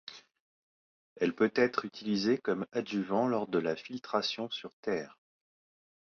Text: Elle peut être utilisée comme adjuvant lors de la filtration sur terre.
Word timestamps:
Elle 1.17 1.35
peut 1.35 1.51
être 1.53 1.85
utilisée 1.85 2.39
comme 2.39 2.65
adjuvant 2.71 3.27
lors 3.27 3.45
de 3.47 3.59
la 3.59 3.75
filtration 3.75 4.49
sur 4.49 4.75
terre. 4.77 5.19